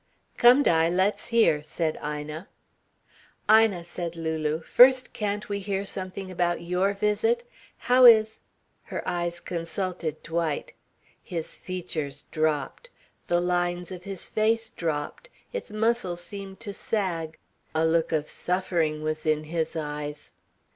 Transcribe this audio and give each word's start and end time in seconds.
"Come, 0.35 0.63
Di, 0.63 0.89
let's 0.89 1.27
hear," 1.27 1.61
said 1.61 1.95
Ina. 2.03 2.49
"Ina," 3.47 3.83
said 3.83 4.15
Lulu, 4.15 4.61
"first 4.63 5.13
can't 5.13 5.47
we 5.47 5.59
hear 5.59 5.85
something 5.85 6.31
about 6.31 6.59
your 6.61 6.95
visit? 6.95 7.47
How 7.77 8.05
is" 8.05 8.39
Her 8.91 9.07
eyes 9.07 9.39
consulted 9.39 10.23
Dwight. 10.23 10.73
His 11.21 11.55
features 11.55 12.25
dropped, 12.31 12.89
the 13.27 13.39
lines 13.39 13.91
of 13.91 14.05
his 14.05 14.25
face 14.27 14.71
dropped, 14.71 15.29
its 15.53 15.71
muscles 15.71 16.23
seemed 16.23 16.59
to 16.61 16.73
sag. 16.73 17.37
A 17.75 17.85
look 17.85 18.11
of 18.11 18.27
suffering 18.27 19.03
was 19.03 19.27
in 19.27 19.43
his 19.43 19.75
eyes. 19.75 20.33